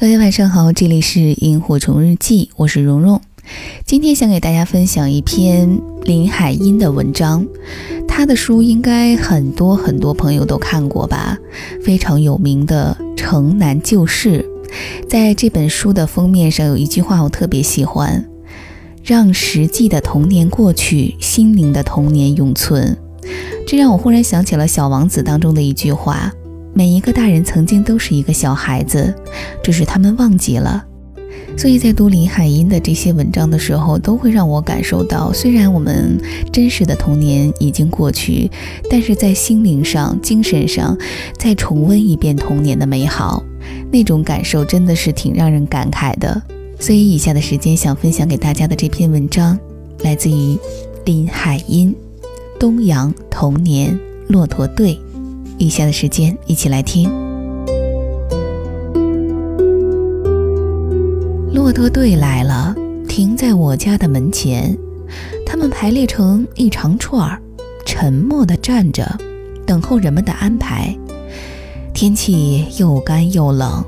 [0.00, 3.20] 各位晚上好，这里是萤火虫日记，我是蓉蓉。
[3.84, 7.46] 今天想给大家分享一篇林海音的文章，
[8.08, 11.36] 她的书应该很多很多朋友都看过吧，
[11.84, 14.42] 非常有名的《城南旧事》。
[15.06, 18.26] 在这本书的封面上有一句话我特别喜欢
[19.04, 22.96] ：“让实际的童年过去，心灵的童年永存。”
[23.68, 26.32] 这让我忽然想起了《小王子》当中的一句话。
[26.72, 29.14] 每一个大人曾经都是一个小孩子，
[29.62, 30.86] 只是他们忘记了。
[31.56, 36.18] 所以在读林海音的这些文章的时候，都会让我感受到，虽然我们
[36.52, 38.50] 真实的童年已经过去，
[38.88, 40.96] 但是在心灵上、精神上
[41.38, 43.42] 再重温一遍童年的美好，
[43.90, 46.40] 那种感受真的是挺让人感慨的。
[46.78, 49.58] 所以以下的时间想分享给大家的这篇文章，
[50.02, 50.56] 来自于
[51.04, 51.94] 林海音
[52.58, 54.94] 《东阳童年骆驼队》。
[55.60, 57.10] 以下的时间，一起来听。
[61.52, 62.74] 骆驼队来了，
[63.06, 64.74] 停在我家的门前。
[65.44, 67.38] 他们排列成一长串儿，
[67.84, 69.06] 沉默地站着，
[69.66, 70.96] 等候人们的安排。
[71.92, 73.84] 天气又干又冷，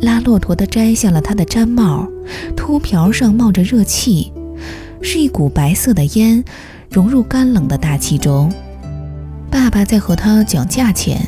[0.00, 2.04] 拉骆驼的摘下了他的毡帽，
[2.56, 4.32] 秃瓢上冒着热气，
[5.00, 6.42] 是一股白色的烟，
[6.90, 8.52] 融入干冷的大气中。
[9.52, 11.20] 爸爸在和他讲价钱，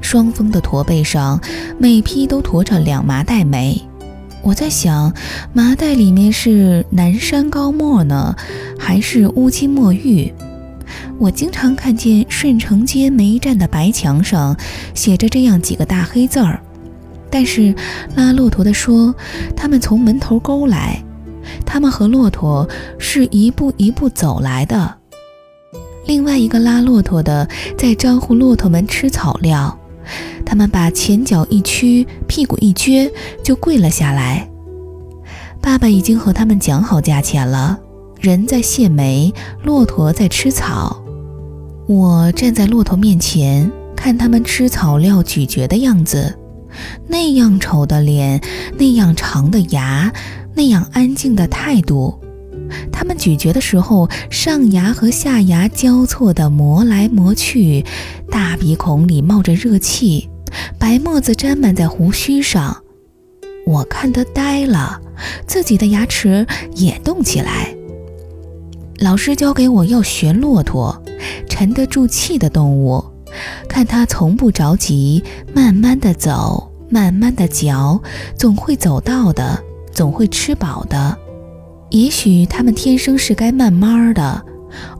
[0.00, 1.40] 双峰的驼背上
[1.78, 3.80] 每匹都驮着两麻袋煤。
[4.42, 5.14] 我在想，
[5.52, 8.34] 麻袋里面是南山高墨呢，
[8.76, 10.34] 还是乌金墨玉？
[11.16, 14.56] 我经常看见顺城街煤站的白墙上
[14.92, 16.60] 写着这样几个大黑字儿。
[17.30, 17.72] 但是
[18.16, 19.14] 拉骆驼的说，
[19.54, 21.00] 他们从门头沟来，
[21.64, 22.68] 他们和骆驼
[22.98, 24.99] 是一步一步走来的。
[26.06, 29.78] 另外一个拉骆驼的在招呼骆驼们吃草料，
[30.44, 33.10] 他们把前脚一屈，屁股一撅，
[33.44, 34.48] 就跪了下来。
[35.60, 37.78] 爸爸已经和他们讲好价钱了，
[38.18, 41.02] 人在卸煤，骆驼在吃草。
[41.86, 46.38] 我站在骆驼面前，看他们吃草料咀嚼的样子，
[47.06, 48.40] 那样丑的脸，
[48.78, 50.10] 那样长的牙，
[50.54, 52.18] 那样安静的态度。
[52.92, 57.84] 他们咀嚼的时候，上牙和下牙交错地磨来磨去，
[58.30, 60.28] 大鼻孔里冒着热气，
[60.78, 62.76] 白沫子沾满在胡须上。
[63.66, 65.00] 我看得呆了，
[65.46, 67.74] 自己的牙齿也动起来。
[68.98, 71.02] 老师教给我要学骆驼，
[71.48, 73.04] 沉得住气的动物，
[73.68, 75.22] 看它从不着急，
[75.54, 78.00] 慢慢地走，慢慢地嚼，
[78.36, 81.16] 总会走到的，总会吃饱的。
[81.90, 84.44] 也许他们天生是该慢慢的，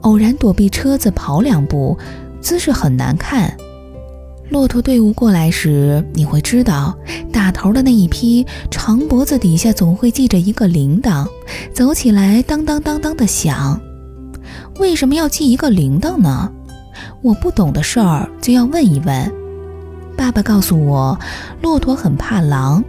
[0.00, 1.96] 偶然躲避车子跑两步，
[2.40, 3.56] 姿势很难看。
[4.48, 6.92] 骆驼队伍过来时，你会知道，
[7.32, 11.24] 打头的那一批长脖子底下总会系着一个铃铛，
[11.72, 13.80] 走起来当当当当的响。
[14.80, 16.50] 为什么要系一个铃铛呢？
[17.22, 19.32] 我不懂的事儿就要问一问。
[20.16, 21.16] 爸爸告诉我，
[21.62, 22.82] 骆驼很怕狼，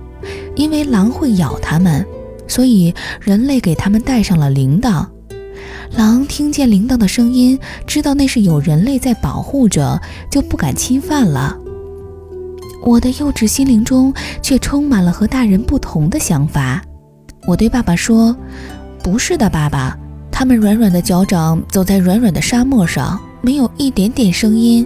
[0.56, 2.03] 因为狼会咬它们。
[2.51, 5.07] 所以人类给他们带上了铃铛，
[5.95, 7.57] 狼听见铃铛的声音，
[7.88, 11.57] 知道那是有人类在保护着，就不敢侵犯了。
[12.84, 16.81] 我的幼稚心灵中却充满了和大人不同的想法。
[17.47, 18.35] 我对爸爸说
[19.01, 19.97] ：“不是的，爸爸，
[20.29, 24.85] 他们软软的脚掌走在软软的沙漠上，没有一点点声音。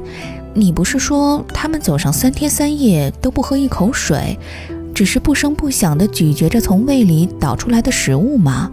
[0.54, 4.38] 你不是说他们走上三天三夜都不喝一口水？”
[4.96, 8.72] 只是不声不响地咀嚼着从胃里导出来的食物吗？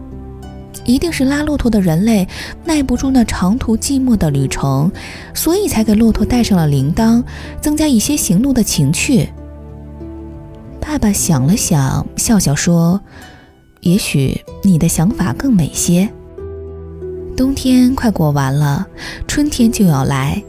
[0.85, 2.27] 一定是拉骆驼的人类
[2.65, 4.91] 耐不住那长途寂寞的旅程，
[5.35, 7.23] 所以才给骆驼带上了铃铛，
[7.61, 9.29] 增加一些行路的情趣。
[10.81, 13.01] 爸爸想了想，笑笑说
[13.83, 16.09] ：“也许你的想法更美些。”
[17.37, 18.87] 冬天快过完了，
[19.27, 20.43] 春天就要来，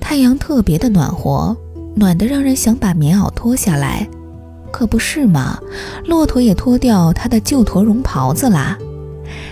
[0.00, 1.56] 太阳特别的暖和，
[1.94, 4.08] 暖得让人想把棉袄脱下来。
[4.72, 5.60] 可不是嘛，
[6.06, 8.76] 骆驼也脱掉它的旧驼绒袍子啦，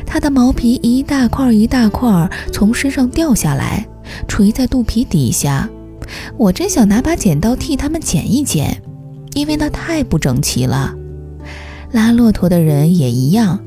[0.06, 3.86] 它的毛皮一大块一大块从身上掉下来，
[4.26, 5.68] 垂在肚皮底下。
[6.36, 8.82] 我真想拿把剪刀替它们剪一剪，
[9.34, 10.94] 因为那太不整齐了。
[11.92, 13.60] 拉骆驼的人也一样，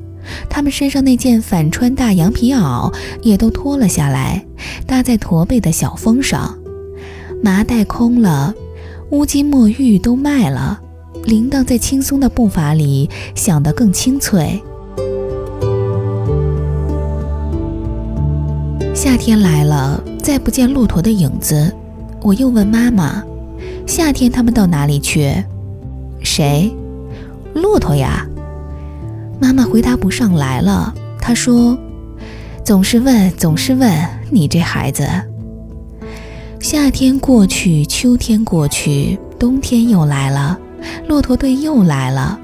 [0.49, 4.45] 他们身上那件反穿大羊皮袄也都脱了下来，
[4.85, 6.57] 搭在驼背的小峰上。
[7.41, 8.53] 麻袋空了，
[9.11, 10.81] 乌金墨玉都卖了。
[11.25, 14.61] 铃铛在轻松的步伐里响得更清脆。
[18.93, 21.73] 夏天来了，再不见骆驼的影子，
[22.21, 23.23] 我又问妈妈
[23.87, 25.33] ：“夏天他们到哪里去？”
[26.23, 26.73] 谁？
[27.53, 28.27] 骆驼呀。
[29.39, 30.93] 妈妈回答不上来了。
[31.19, 31.77] 她说
[32.63, 33.91] ：“总是问，总是问，
[34.29, 35.07] 你这孩子。”
[36.61, 40.57] 夏天过去，秋天过去，冬天又来了，
[41.07, 42.39] 骆驼队又来了，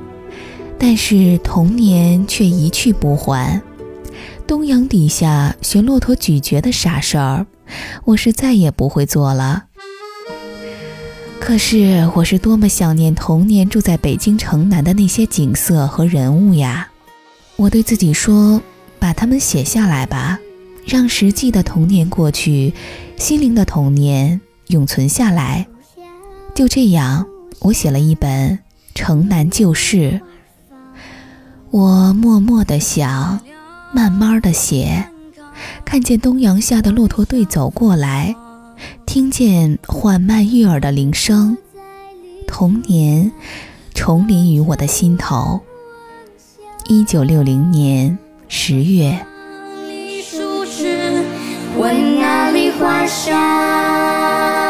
[0.77, 3.61] 但是童年却一去不还。
[4.47, 7.45] 东阳底下学骆驼咀嚼的傻事儿，
[8.05, 9.65] 我是再也不会做了。
[11.39, 16.89] 可是我是多么想念童年住在北京城南的那些景色和人物呀！
[17.55, 18.61] 我对自己说
[18.99, 20.39] ：“把它们写下来吧。”
[20.85, 22.73] 让实际的童年过去，
[23.15, 25.67] 心灵的童年永存下来。
[26.55, 27.25] 就这样，
[27.61, 28.57] 我写了一本
[28.95, 29.97] 《城南旧事》。
[31.71, 33.39] 我默默地想，
[33.93, 35.05] 慢慢地写。
[35.83, 38.35] 看见东阳下的骆驼队走过来，
[39.05, 41.57] 听见缓慢悦耳的铃声，
[42.47, 43.31] 童年
[43.93, 45.59] 重临于我的心头。
[46.85, 48.17] 一九六零年
[48.47, 49.19] 十月。
[51.77, 54.68] 问哪里花香？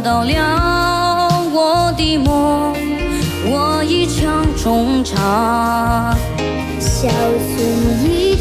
[0.00, 2.72] 到了我的梦，
[3.50, 6.16] 我一腔衷肠，
[6.78, 8.37] 小村一。